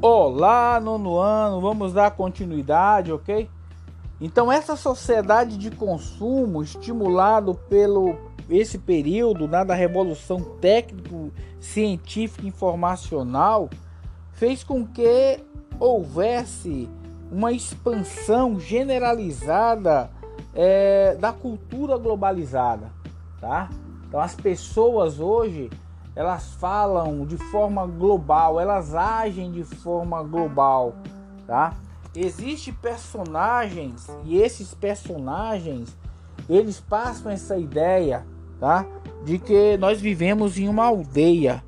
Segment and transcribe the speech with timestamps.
[0.00, 3.50] Olá, nono ano, vamos dar continuidade, ok?
[4.20, 8.16] Então, essa sociedade de consumo, estimulado pelo
[8.48, 13.68] esse período né, da revolução técnico, científica informacional,
[14.34, 15.40] fez com que
[15.80, 16.88] houvesse
[17.32, 20.12] uma expansão generalizada
[20.54, 22.92] é, da cultura globalizada,
[23.40, 23.68] tá?
[24.06, 25.68] Então, as pessoas hoje
[26.18, 30.96] elas falam de forma global, elas agem de forma global,
[31.46, 31.76] tá?
[32.12, 35.96] Existem personagens e esses personagens
[36.50, 38.26] eles passam essa ideia,
[38.58, 38.84] tá?
[39.24, 41.62] De que nós vivemos em uma aldeia.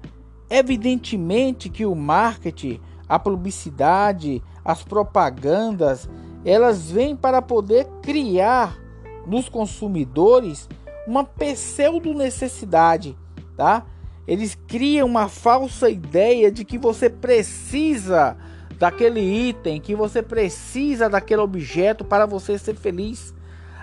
[0.51, 6.11] Evidentemente que o marketing, a publicidade, as propagandas,
[6.45, 8.77] elas vêm para poder criar
[9.25, 10.69] nos consumidores
[11.07, 13.17] uma pseudo necessidade,
[13.57, 13.87] tá?
[14.27, 18.37] Eles criam uma falsa ideia de que você precisa
[18.79, 23.35] daquele item, que você precisa daquele objeto para você ser feliz.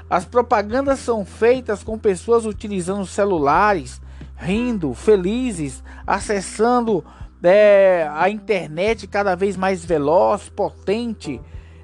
[0.10, 4.02] As propagandas são feitas com pessoas utilizando celulares,
[4.36, 7.04] rindo, felizes, acessando
[7.44, 11.42] é, a internet cada vez mais veloz, potente.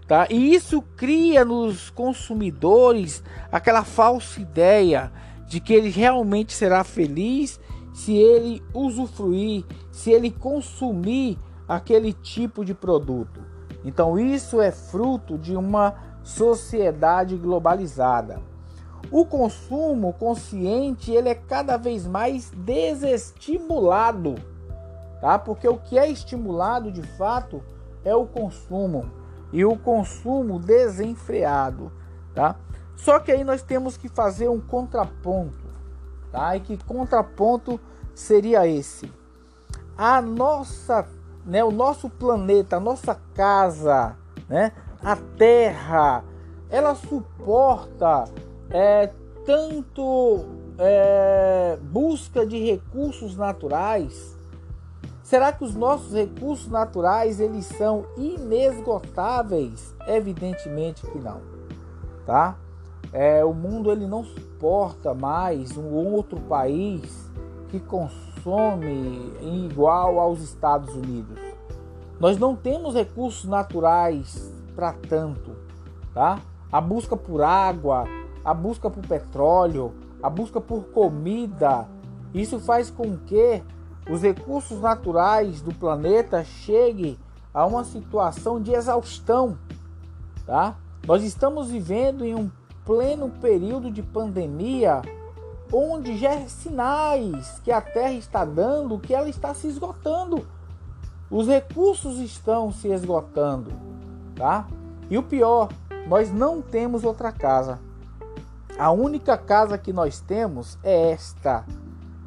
[0.08, 0.28] Tá?
[0.30, 5.12] E isso cria nos consumidores aquela falsa ideia
[5.48, 7.60] de que ele realmente será feliz
[7.94, 13.40] se ele usufruir, se ele consumir aquele tipo de produto.
[13.86, 18.42] Então isso é fruto de uma sociedade globalizada.
[19.12, 24.36] O consumo consciente ele é cada vez mais desestimulado,
[25.22, 25.38] tá?
[25.38, 27.62] Porque o que é estimulado de fato
[28.04, 29.06] é o consumo
[29.52, 31.92] e o consumo desenfreado,
[32.34, 32.56] tá?
[32.96, 35.63] Só que aí nós temos que fazer um contraponto
[36.34, 36.58] Tá?
[36.58, 37.80] E que contraponto
[38.16, 39.14] seria esse?
[39.96, 41.08] A nossa,
[41.46, 44.18] né, o nosso planeta, a nossa casa,
[44.50, 44.72] né,
[45.04, 46.24] a Terra,
[46.72, 48.26] ela suporta
[48.72, 49.12] é,
[49.46, 50.44] tanto
[50.80, 54.36] é, busca de recursos naturais?
[55.22, 59.94] Será que os nossos recursos naturais eles são inesgotáveis?
[60.08, 61.42] Evidentemente que não,
[62.26, 62.58] tá?
[63.14, 67.32] É, o mundo ele não suporta mais um outro país
[67.70, 69.32] que consome
[69.70, 71.40] igual aos Estados Unidos.
[72.20, 75.52] Nós não temos recursos naturais para tanto,
[76.12, 76.40] tá?
[76.72, 78.06] A busca por água,
[78.44, 81.88] a busca por petróleo, a busca por comida,
[82.34, 83.62] isso faz com que
[84.10, 87.18] os recursos naturais do planeta cheguem
[87.54, 89.56] a uma situação de exaustão,
[90.48, 90.76] tá?
[91.06, 92.50] Nós estamos vivendo em um
[92.86, 95.02] pleno período de pandemia,
[95.72, 100.46] onde já é sinais que a Terra está dando que ela está se esgotando.
[101.30, 103.72] Os recursos estão se esgotando,
[104.36, 104.68] tá?
[105.10, 105.70] E o pior,
[106.08, 107.80] nós não temos outra casa.
[108.78, 111.66] A única casa que nós temos é esta.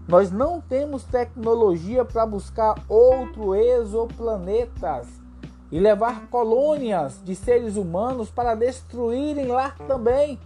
[0.08, 5.25] Nós não temos tecnologia para buscar outro exoplanetas
[5.70, 10.38] e levar colônias de seres humanos para destruírem lá também.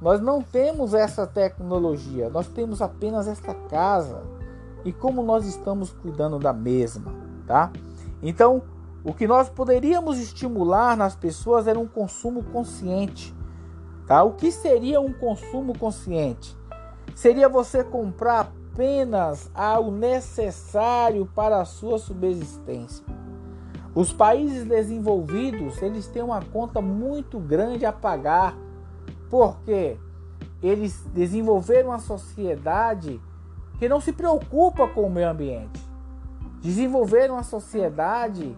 [0.00, 4.22] Nós não temos essa tecnologia, nós temos apenas esta casa
[4.84, 7.14] e como nós estamos cuidando da mesma,
[7.46, 7.72] tá?
[8.22, 8.62] Então,
[9.02, 13.34] o que nós poderíamos estimular nas pessoas era um consumo consciente,
[14.06, 14.22] tá?
[14.22, 16.56] O que seria um consumo consciente?
[17.14, 23.06] Seria você comprar apenas ao necessário para a sua subsistência.
[23.94, 28.56] Os países desenvolvidos, eles têm uma conta muito grande a pagar,
[29.30, 29.96] porque
[30.60, 33.20] eles desenvolveram uma sociedade
[33.78, 35.80] que não se preocupa com o meio ambiente.
[36.60, 38.56] Desenvolveram uma sociedade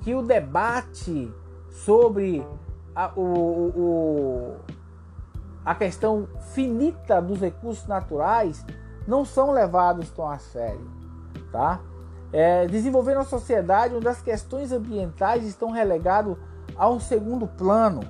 [0.00, 1.30] que o debate
[1.70, 2.46] sobre
[2.94, 4.56] a, o, o,
[5.64, 8.64] a questão finita dos recursos naturais
[9.06, 10.90] não são levados tão a sério,
[11.50, 11.80] tá?
[12.32, 16.36] É, desenvolver uma sociedade onde as questões ambientais estão relegadas
[16.76, 18.00] a um segundo plano,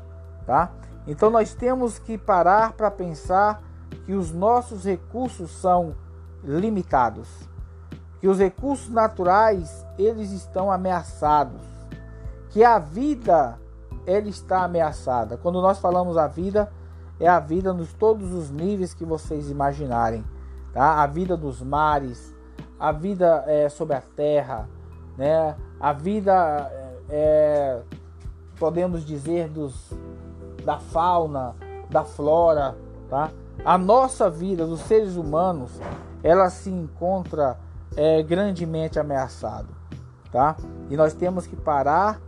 [0.44, 0.70] tá?
[1.06, 3.62] Então nós temos que parar para pensar
[4.04, 5.94] que os nossos recursos são
[6.42, 7.28] limitados,
[8.20, 11.62] que os recursos naturais eles estão ameaçados,
[12.50, 13.58] que a vida
[14.06, 15.36] ela está ameaçada.
[15.36, 16.70] Quando nós falamos a vida,
[17.20, 20.24] é a vida nos todos os níveis que vocês imaginarem,
[20.72, 21.02] tá?
[21.02, 22.34] A vida dos mares,
[22.78, 24.68] a vida é, sobre a terra,
[25.16, 25.56] né?
[25.80, 26.70] a vida,
[27.08, 27.80] é,
[28.58, 29.92] podemos dizer, dos,
[30.64, 31.54] da fauna,
[31.90, 32.76] da flora.
[33.08, 33.30] Tá?
[33.64, 35.80] A nossa vida, dos seres humanos,
[36.22, 37.58] ela se encontra
[37.96, 39.68] é, grandemente ameaçada.
[40.30, 40.56] tá?
[40.88, 42.20] E nós temos que parar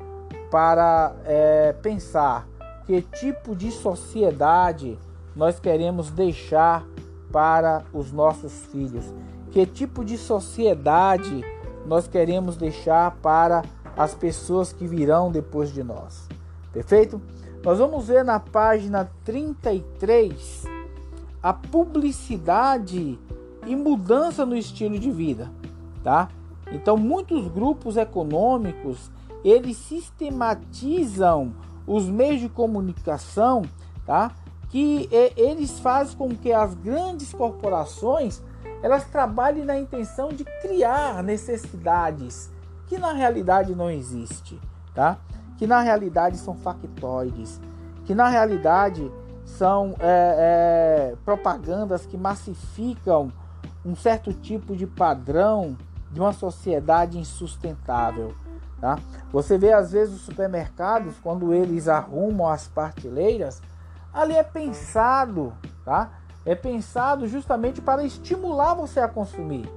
[0.51, 2.47] para é, pensar
[2.85, 4.99] que tipo de sociedade
[5.37, 6.85] nós queremos deixar
[7.33, 9.05] para os nossos filhos,
[9.51, 11.45] que tipo de sociedade
[11.87, 13.63] nós queremos deixar para
[13.97, 16.29] as pessoas que virão depois de nós.
[16.73, 17.21] Perfeito?
[17.65, 20.65] Nós vamos ver na página 33
[21.43, 23.19] a publicidade
[23.67, 25.51] e mudança no estilo de vida,
[26.03, 26.29] tá?
[26.73, 29.11] Então, muitos grupos econômicos,
[29.45, 31.53] eles sistematizam
[31.87, 33.63] os meios de comunicação,
[34.07, 34.33] tá?
[34.71, 38.41] Que eles fazem com que as grandes corporações
[38.83, 42.51] elas trabalhem na intenção de criar necessidades
[42.87, 44.61] que na realidade não existe,
[44.95, 45.19] tá?
[45.59, 47.61] Que na realidade são factoides,
[48.05, 49.11] que na realidade
[49.45, 53.31] são é, é, propagandas que massificam
[53.85, 55.77] um certo tipo de padrão
[56.11, 58.35] de uma sociedade insustentável.
[58.81, 58.99] Tá?
[59.31, 63.63] Você vê às vezes os supermercados, quando eles arrumam as prateleiras,
[64.13, 65.53] ali é pensado,
[65.85, 66.13] tá?
[66.45, 69.69] É pensado justamente para estimular você a consumir.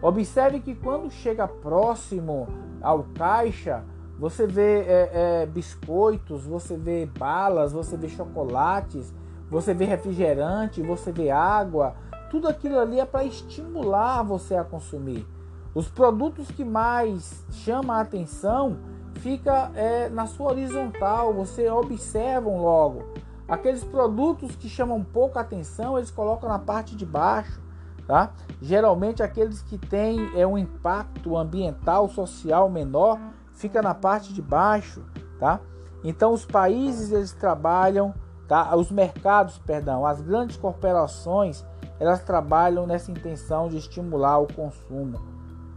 [0.00, 2.48] Observe que quando chega próximo
[2.80, 3.84] ao caixa,
[4.18, 9.12] você vê é, é, biscoitos, você vê balas, você vê chocolates,
[9.50, 11.94] você vê refrigerante, você vê água.
[12.30, 15.26] Tudo aquilo ali é para estimular você a consumir.
[15.74, 18.78] Os produtos que mais chamam a atenção
[19.16, 23.04] fica é, na sua horizontal, você observam logo.
[23.48, 27.60] Aqueles produtos que chamam pouca atenção, eles colocam na parte de baixo,
[28.06, 28.32] tá?
[28.60, 33.18] Geralmente aqueles que têm é, um impacto ambiental, social menor,
[33.52, 35.04] fica na parte de baixo,
[35.38, 35.60] tá?
[36.04, 38.14] Então os países eles trabalham,
[38.48, 38.74] tá?
[38.76, 41.64] Os mercados, perdão, as grandes corporações,
[42.00, 45.32] elas trabalham nessa intenção de estimular o consumo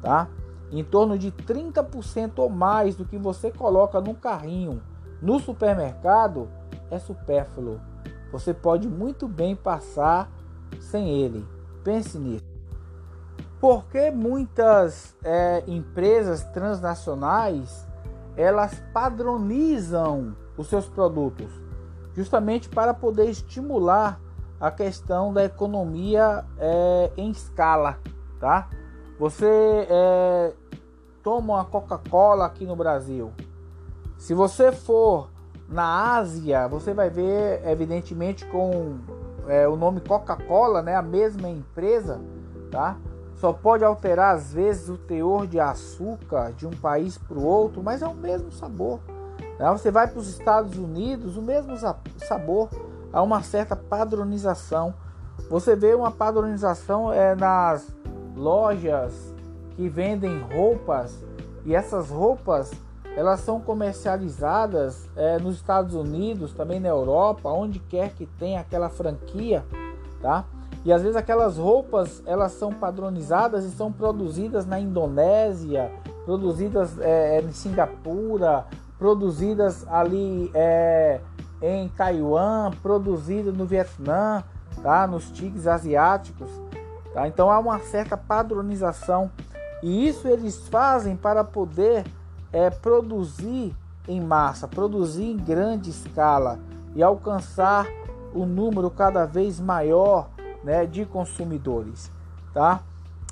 [0.06, 0.28] tá?
[0.72, 4.82] Em torno de 30% ou mais do que você coloca no carrinho
[5.22, 6.48] no supermercado
[6.90, 7.80] é supérfluo.
[8.32, 10.30] Você pode muito bem passar
[10.80, 11.48] sem ele.
[11.84, 12.46] Pense nisso.
[13.60, 17.88] Porque muitas é, empresas transnacionais
[18.36, 21.50] elas padronizam os seus produtos
[22.16, 24.20] justamente para poder estimular
[24.60, 28.00] a questão da economia é, em escala,
[28.40, 28.70] tá?
[29.20, 30.54] Você é,
[31.22, 33.34] toma uma Coca-Cola aqui no Brasil.
[34.18, 35.30] Se você for
[35.68, 38.98] na Ásia, você vai ver, evidentemente, com
[39.48, 42.20] é, o nome Coca-Cola, né, a mesma empresa,
[42.72, 42.98] tá?
[43.36, 47.84] Só pode alterar às vezes o teor de açúcar de um país para o outro,
[47.84, 49.00] mas é o mesmo sabor.
[49.60, 49.70] Né?
[49.72, 51.76] Você vai para os Estados Unidos, o mesmo
[52.18, 52.70] sabor,
[53.12, 54.94] há uma certa padronização.
[55.50, 57.88] Você vê uma padronização é, nas
[58.36, 59.34] lojas
[59.72, 61.24] que vendem roupas
[61.66, 62.72] e essas roupas
[63.16, 68.90] elas são comercializadas é, nos Estados Unidos, também na Europa, onde quer que tenha aquela
[68.90, 69.66] franquia,
[70.22, 70.46] tá?
[70.84, 75.92] E às vezes aquelas roupas elas são padronizadas e são produzidas na Indonésia,
[76.26, 78.66] produzidas é, em Singapura,
[79.00, 81.22] produzidas ali é,
[81.62, 84.44] em Taiwan, produzidas no Vietnã,
[84.84, 85.08] tá?
[85.08, 86.50] Nos tigres asiáticos.
[87.14, 87.28] Tá?
[87.30, 89.32] Então há uma certa padronização
[89.82, 92.04] e isso eles fazem para poder
[92.56, 93.76] é, produzir
[94.08, 96.58] em massa, produzir em grande escala
[96.96, 97.86] e alcançar
[98.34, 100.30] um número cada vez maior
[100.64, 102.10] né, de consumidores.
[102.54, 102.82] Tá?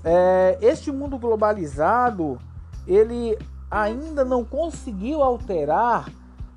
[0.03, 2.38] É, este mundo globalizado
[2.86, 3.38] ele
[3.72, 6.10] ainda não conseguiu alterar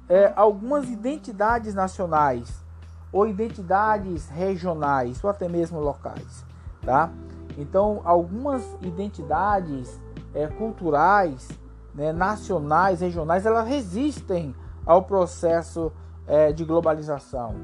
[0.09, 2.65] é, algumas identidades nacionais
[3.13, 6.45] ou identidades regionais ou até mesmo locais
[6.87, 7.11] tá?
[7.59, 10.01] Então, algumas identidades
[10.33, 11.49] é, culturais,
[11.97, 15.91] né, nacionais, regionais, elas resistem ao processo
[16.27, 17.55] é, de globalização.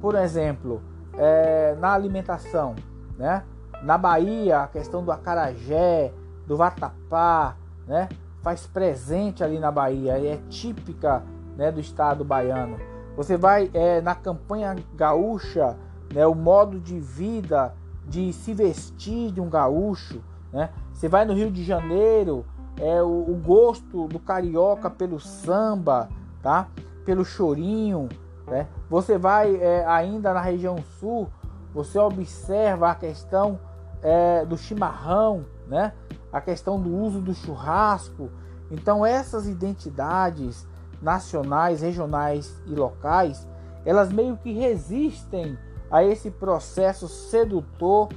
[0.00, 0.80] Por exemplo,
[1.14, 2.74] é, na alimentação,
[3.18, 3.42] né?
[3.82, 6.12] Na Bahia, a questão do acarajé,
[6.46, 7.56] do vatapá,
[7.86, 8.08] né?
[8.42, 11.22] Faz presente ali na Bahia, é típica
[11.56, 12.78] né, do estado baiano.
[13.16, 15.76] Você vai é, na campanha gaúcha,
[16.14, 17.74] né, o modo de vida
[18.06, 20.70] de se vestir de um gaúcho, né?
[20.92, 22.44] Você vai no Rio de Janeiro,
[22.80, 26.08] é o, o gosto do carioca pelo samba,
[26.42, 26.68] tá?
[27.04, 28.08] Pelo chorinho,
[28.46, 28.66] né?
[28.88, 31.28] Você vai é, ainda na região sul,
[31.74, 33.60] você observa a questão
[34.02, 35.92] é, do chimarrão, né?
[36.32, 38.30] A questão do uso do churrasco.
[38.70, 40.66] Então essas identidades
[41.02, 43.46] nacionais, regionais e locais,
[43.84, 45.58] elas meio que resistem
[45.90, 48.08] a esse processo sedutor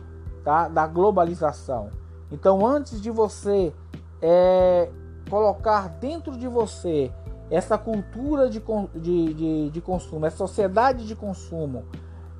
[0.43, 1.89] tá, da globalização.
[2.31, 3.73] Então, antes de você
[4.23, 4.89] é,
[5.29, 7.11] colocar dentro de você
[7.51, 8.63] essa cultura de,
[8.95, 11.83] de, de, de consumo, essa sociedade de consumo,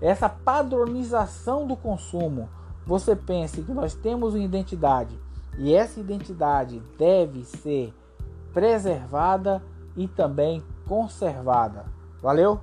[0.01, 2.49] essa padronização do consumo,
[2.85, 5.19] você pense que nós temos uma identidade
[5.57, 7.93] e essa identidade deve ser
[8.53, 9.61] preservada
[9.95, 11.85] e também conservada.
[12.21, 12.61] Valeu?